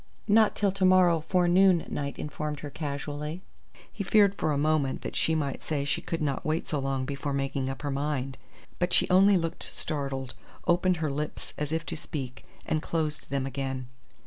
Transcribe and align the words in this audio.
"Not 0.27 0.55
till 0.55 0.71
to 0.71 0.83
morrow 0.83 1.19
forenoon," 1.19 1.85
Knight 1.87 2.17
informed 2.17 2.61
her 2.61 2.71
casually. 2.71 3.43
He 3.93 4.03
feared 4.03 4.33
for 4.33 4.51
a 4.51 4.57
moment 4.57 5.03
that 5.03 5.15
she 5.15 5.35
might 5.35 5.61
say 5.61 5.85
she 5.85 6.01
could 6.01 6.23
not 6.23 6.43
wait 6.43 6.67
so 6.67 6.79
long 6.79 7.05
before 7.05 7.33
making 7.33 7.69
up 7.69 7.83
her 7.83 7.91
mind; 7.91 8.39
but 8.79 8.93
she 8.93 9.07
only 9.11 9.37
looked 9.37 9.61
startled, 9.61 10.33
opened 10.65 10.97
her 10.97 11.11
lips 11.11 11.53
as 11.55 11.71
if 11.71 11.85
to 11.85 11.95
speak, 11.95 12.43
and 12.65 12.81
closed 12.81 13.29
them 13.29 13.45
again. 13.45 13.85